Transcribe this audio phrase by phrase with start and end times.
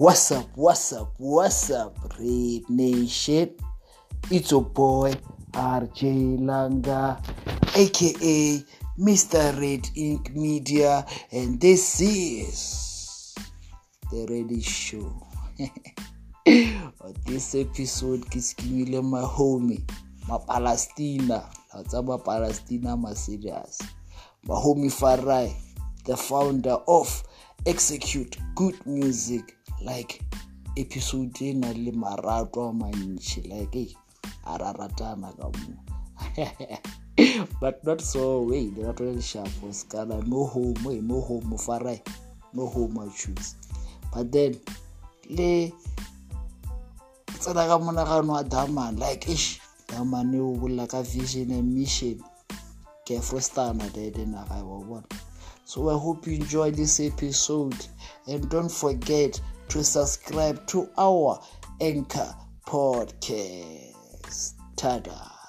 [0.00, 3.52] What's up, what's up, what's up, Red Nation?
[4.30, 5.12] It's your boy
[5.52, 7.20] RJ Langa,
[7.76, 8.64] aka
[8.98, 9.60] Mr.
[9.60, 13.34] Red Ink Media, and this is
[14.10, 15.12] The Ready Show.
[17.04, 19.84] On this episode, ke skimile my homie,
[20.26, 21.44] my Palestina.
[21.76, 23.82] My Palestina, my serious.
[24.48, 25.52] My homie Farai,
[26.06, 27.22] the founder of
[27.66, 30.20] Execute Good Music, like
[30.76, 33.96] episode e na le marato a mantšhi like e
[34.44, 35.74] a raratana ka mo
[37.60, 42.00] but not so way lerato le lešafo skala no home eh, no home farai
[42.52, 43.54] no home i choose.
[44.12, 44.58] But then
[45.28, 45.72] le
[47.38, 52.18] tsena ka monagano wa daman like ish daman o bolela ka vision and mission.
[53.06, 55.08] Ke frostana dede naga wa bona
[55.70, 57.86] so i hope you enjoy this episode.
[58.26, 61.40] And don't forget to subscribe to our
[61.80, 62.34] anchor
[62.66, 63.94] podcast.
[64.74, 65.39] Tada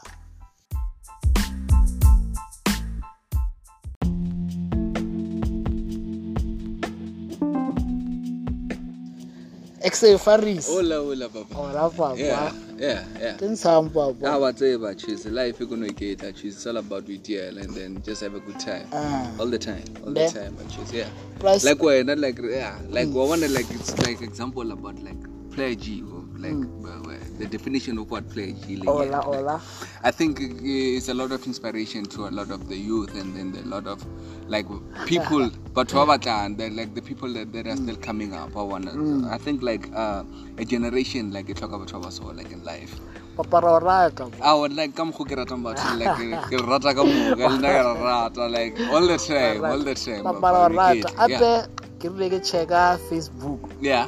[9.84, 11.58] exe faris Hola, hola, papa.
[11.60, 13.36] ola papa Yeah, yeah, yeah.
[13.38, 15.60] ke ntshang papa Ah, whatever, choose life.
[15.60, 16.24] You're gonna get.
[16.24, 16.56] I choose.
[16.56, 18.88] It's all about retail, and then just have a good time.
[18.94, 19.30] Ah.
[19.40, 20.28] All the time, all Yeah.
[20.30, 20.58] the time.
[20.60, 20.92] I choose.
[20.94, 21.10] Yeah.
[21.40, 25.18] Plus- Like why not like yeah, like I wanna like it's like example about like
[25.52, 26.54] player G or like
[26.86, 28.78] uh, uh, the definition of what player G.
[28.78, 29.22] Like, ola yeah.
[29.22, 29.62] ola
[30.04, 33.64] I think it's a lot of inspiration to a lot of the youth and then
[33.64, 34.06] a lot of
[34.48, 34.68] like
[35.06, 38.56] people, but clan, they're like the people that, that are still coming up.
[38.56, 40.24] I wanna, I think like uh,
[40.58, 43.00] a generation like you talk about soul like in life.
[43.36, 44.44] papa ra o rata po.
[44.44, 47.82] I would like come hook rata batho like ke rata ka moka le nna ke
[47.88, 50.24] re rata like all the time, all the time.
[50.24, 51.66] papa papa, ra o we rata yeah.
[52.02, 54.08] ke rile ke checka facebook Yeah.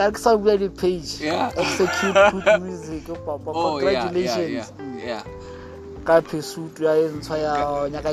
[0.00, 1.52] Ka re ke sa di-page Yeah.
[1.60, 3.48] execute good music papa.
[3.52, 4.72] Oh yeah, yeah, congratulations.
[4.88, 5.22] yeah, yeah.
[6.08, 7.54] ka phesutu ya ntshwa ya
[7.92, 8.10] nyaka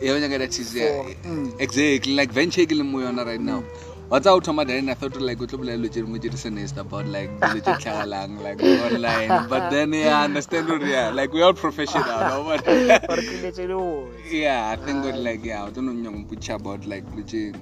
[0.00, 1.52] Yeah, when you get that is yeah, mm.
[1.60, 3.62] exactly like venture ke le mo yona right now.
[4.08, 7.30] What's out of my then I thought like to play legit jere senest about like
[7.42, 9.36] legit tlhagalang like online.
[9.52, 13.36] But then yeah I understand what yeah like we all professional no but gore ke
[13.44, 13.84] letse le
[14.40, 17.56] yeah I think what like yeah I don't know about like legit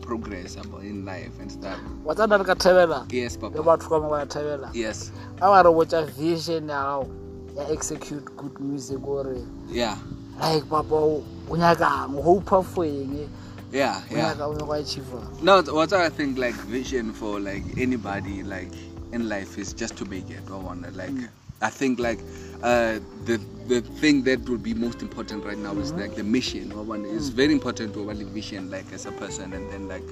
[0.00, 1.78] progress about in life and stuff.
[2.04, 3.62] wa tsana re ka thebela Yes, le papa.
[3.62, 5.10] batho ka mo ba thebela Yes.
[5.40, 7.08] a ba re botsa vision ya gago
[7.56, 9.36] ya execute good music gore
[9.68, 9.96] Yeah.
[10.40, 13.28] like papa o o nyakang o hopa foeng
[13.72, 14.02] Yeah.
[14.10, 14.34] o Yeah.
[14.34, 18.72] nyaka o nyaka achieva No, what I think like vision for like anybody like
[19.12, 20.42] in life is just to make it.
[20.50, 21.14] I want like
[21.62, 22.20] I think like
[22.62, 26.72] uh, the the thing that would be most important right now is like the mission.
[27.16, 29.52] It's very important to have a vision like as a person.
[29.52, 30.02] And then like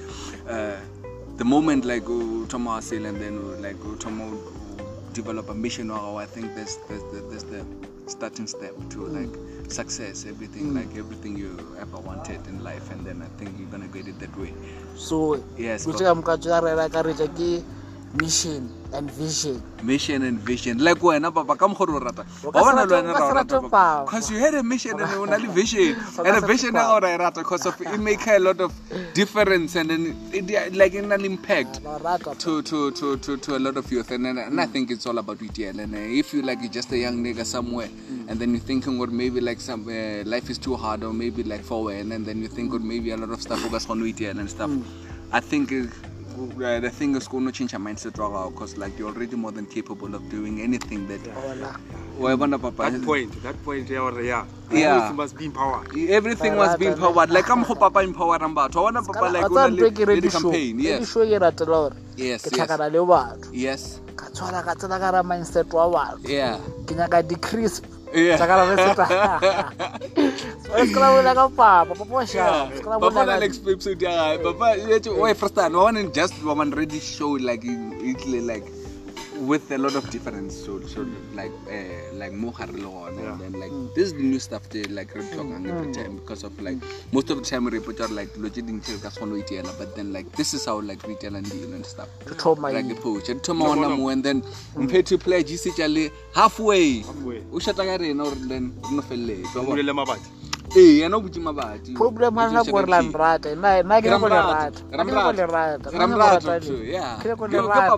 [0.49, 0.77] uh,
[1.37, 4.41] the moment like oh, Thomas and then like Thomas
[5.13, 7.65] develop a mission or I think that's that's the, that's the
[8.07, 9.31] starting step to like
[9.71, 10.27] success.
[10.27, 12.91] Everything like everything you ever wanted in life.
[12.91, 14.53] And then I think you're gonna get it that way.
[14.97, 17.63] So Yes, botse ka mokatso ya rera ka reja ke
[18.19, 19.63] mission and vision.
[19.83, 20.79] Mission and vision.
[20.79, 22.25] Like wena papa ka mokgwa o rata?
[22.45, 24.55] O Wa ka se bona le wena ra se o rate rata because you had
[24.55, 25.97] a mission and o na le vision.
[26.25, 28.73] And a vision ya gago ra e rata because of it make a lot of
[29.13, 31.81] difference and then it, like in an impact
[32.39, 34.11] to, to, to, to, to a lot of youth.
[34.11, 36.93] And, and I think it's all about retail and uh, if you like you're just
[36.93, 37.89] a young nigga somewhere
[38.29, 41.43] and then you're thinking or maybe like some uh, life is too hard or maybe
[41.43, 44.01] like for when and then you think or maybe a lot of stuff focus on
[44.01, 44.71] retail and stuff.
[45.33, 45.87] I think uh,
[46.35, 49.53] uh, the thing is going to change your mindset right because like you're already more
[49.53, 51.79] than capable of doing anything that ola
[52.19, 52.91] Wa bona, papa?
[52.91, 54.47] That point that point ya gore yeah.
[54.71, 54.95] Yeah.
[54.95, 55.89] everything must be empowered.
[55.97, 59.51] Everything was being Rata, powered like ka mokgwa papa empowerang batho wa bona papa like
[59.51, 60.39] o na le ke le ready show.
[60.39, 61.13] di-campaign ready yes.
[61.13, 62.69] Show ke ratela gore yes ke yes.
[62.69, 63.51] tlhakana le batho.
[63.53, 64.01] Yes.
[64.15, 66.29] Ka tshwana ka tsena ka ra mindset wa batho.
[66.29, 66.61] Yeah.
[66.87, 67.85] Ke nyaka di-crisp.
[68.15, 68.39] Yeah.
[68.39, 68.65] tsa ka ra
[70.65, 73.27] reseta se ka la bolela ka papa papa wa shapa se ka la Papa bolela
[73.27, 74.43] na ka like episode ya gae.
[74.43, 75.77] Papa yet why first time.
[75.77, 78.65] I want just one ready show like Italy like
[79.41, 80.55] with a lot of difference.
[80.55, 81.37] So so hmm.
[81.37, 83.89] like uh, like more gare le gona and then like hmm.
[83.95, 86.79] this is the new stuff they like re talking every time because of like
[87.13, 89.43] most of the time re put like lo tse ding tse ka se kgone ho
[89.43, 92.09] iteela but then like this is how like retail and deal and stuff.
[92.27, 94.81] To thoma like the eng poach and thoma ona mo and then hmm.
[94.81, 97.03] compared to play G se le halfway.
[97.03, 97.43] Halfway.
[97.53, 99.83] o shata ka rena or then no felletse wa bona?
[99.83, 100.44] bolele mabati
[100.77, 104.29] ee yena o botse mabati problem ga nna kore la nrata nna nna ke nyako
[104.29, 106.73] le rata nna ke nyako le rata nna nyako rata le
[107.21, 107.93] ke nyako le rata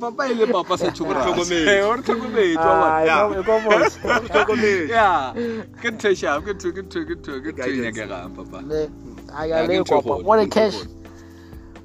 [0.00, 1.82] papa ile papa sa Tlhokomedi.
[2.02, 3.28] tlhokomedi Ah, e Yeah.
[3.28, 3.98] ko- e ko motse.
[4.30, 4.90] Tlhokomedi.
[4.90, 5.36] ya
[5.80, 7.80] ke ntho e sharp ke ntho ke ntho ke ntho ke ntho e Guidance.
[7.80, 8.90] nyakegang papa Le-
[9.28, 10.88] a ya Yeah, le ke ntho e kopa kgolo, bone ke ntho e cash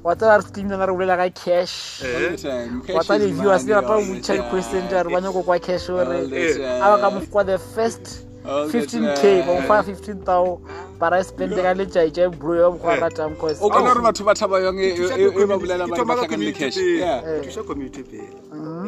[0.03, 2.83] wa tsela re streamina re bolela ka cash All the time.
[2.92, 4.89] wa Cash tsa is di-viewers money le rapa all go the botšha di-question time.
[4.89, 6.44] tša re ba nyako kwa cash All ore the
[6.80, 7.12] a ba ka time.
[7.12, 9.46] mofokwa the first All 15k ba time.
[9.46, 10.62] mofa 15 tao
[11.00, 14.34] bara e spende ka letšai bro ya mokgwa ratang cause o kana gore batho ba
[14.34, 16.78] thaba yang e- Thuša the ba bolela community- ba ka le cash.
[16.78, 17.22] Yeah.
[17.22, 18.30] Ke thuša community pele.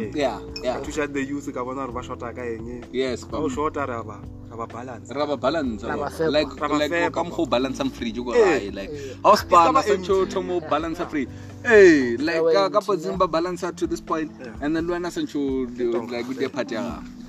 [0.02, 0.78] Eh, Yeah, yeah.
[0.78, 3.86] ka thuša the youth ka bona gore ba shota ka eng yes ga o shota
[3.86, 4.18] re ba
[4.50, 5.10] ra ba balance.
[5.10, 5.82] ra ba balance.
[5.84, 6.18] Ra ba bro.
[6.18, 6.30] fepa.
[6.34, 8.70] like like fepa, ka mokgwa o balance fridge go Eh.
[8.74, 8.90] like
[9.24, 11.28] ha o spana taba sa e thomo balance free.
[11.66, 14.30] Eh like Taba e ka ka potsing ba balance to this point
[14.62, 15.66] and then lwana sa ntho
[16.12, 16.76] like with the party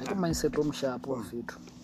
[0.04, 1.24] ya gago ke mindset o moshapo wa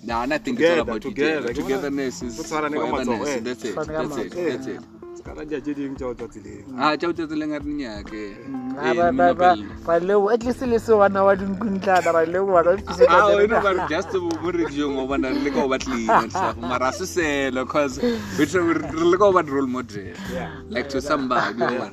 [0.03, 1.49] Nah, and I think it's all Together, about together.
[1.49, 1.55] together.
[1.63, 3.37] Togetherness is Go tshwarane ka matsogo, foreverness.
[3.37, 3.41] eh.
[3.41, 3.75] That's it.
[3.77, 4.33] That's it.
[4.33, 4.51] matsogo.
[4.51, 4.81] That's it.
[5.17, 7.73] se ka ra dia tse dingwe tšao tswa tseleng Ah, tšao tse tseleng a re
[7.81, 8.23] nyake.
[8.33, 8.37] Eh,
[8.81, 9.57] Ra- ra- ra- ra-
[9.87, 13.61] ra leo at least le se wana wa dinkuntlana ra leo wa Ah, you know,
[13.61, 16.57] but just mo radiong o bona re leka go ba clean and stuff.
[16.57, 18.01] Mara a se selo, 'cause
[18.39, 20.15] we try- we- re leka go ba role model.
[20.71, 21.93] Like to somebody, or what.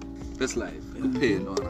[0.41, 1.69] that's life kuphela ora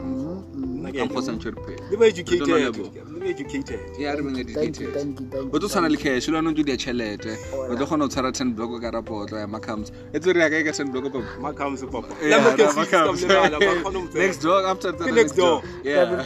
[0.82, 1.26] Nna ke ka a mokgwa leboha.
[1.26, 2.00] sa ntho e re phela.
[2.00, 3.28] le educated Re tlo leboha.
[3.32, 5.98] educated Yeah, re beng thank you educated thank you thank o you tlo tshwana le
[6.04, 7.32] cash le wena o ntse o dia tšhelete
[7.70, 10.48] o tlo kgona go tshwara ten block ka rapotlo ya macams e tse re ya
[10.54, 13.20] kae ka ten block papa Macams, papa Yeah, La Merkel na Six ka Macams.
[13.22, 14.22] bolelala, ba kgone ho mo tseba.
[14.26, 15.56] next door after Ke next door.
[15.84, 16.24] yeah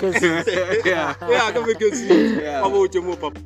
[0.86, 2.10] yeah Yeah, ka Merkel Six.
[2.40, 2.60] Yeah.
[2.64, 3.40] Ba botse moo, papa